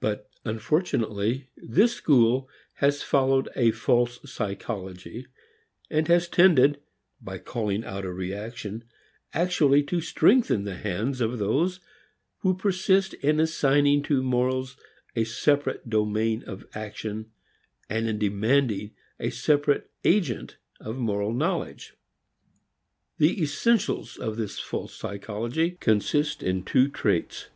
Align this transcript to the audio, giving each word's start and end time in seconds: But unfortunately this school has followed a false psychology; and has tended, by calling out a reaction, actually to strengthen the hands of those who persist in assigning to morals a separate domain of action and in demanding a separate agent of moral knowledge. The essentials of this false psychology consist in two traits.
But 0.00 0.28
unfortunately 0.44 1.48
this 1.56 1.92
school 1.94 2.48
has 2.78 3.04
followed 3.04 3.48
a 3.54 3.70
false 3.70 4.18
psychology; 4.24 5.28
and 5.88 6.08
has 6.08 6.26
tended, 6.26 6.80
by 7.20 7.38
calling 7.38 7.84
out 7.84 8.04
a 8.04 8.12
reaction, 8.12 8.82
actually 9.32 9.84
to 9.84 10.00
strengthen 10.00 10.64
the 10.64 10.74
hands 10.74 11.20
of 11.20 11.38
those 11.38 11.78
who 12.38 12.56
persist 12.56 13.14
in 13.14 13.38
assigning 13.38 14.02
to 14.02 14.24
morals 14.24 14.76
a 15.14 15.22
separate 15.22 15.88
domain 15.88 16.42
of 16.48 16.66
action 16.74 17.30
and 17.88 18.08
in 18.08 18.18
demanding 18.18 18.90
a 19.20 19.30
separate 19.30 19.88
agent 20.02 20.56
of 20.80 20.96
moral 20.96 21.32
knowledge. 21.32 21.94
The 23.18 23.40
essentials 23.40 24.16
of 24.16 24.36
this 24.36 24.58
false 24.58 24.96
psychology 24.96 25.76
consist 25.78 26.42
in 26.42 26.64
two 26.64 26.88
traits. 26.88 27.50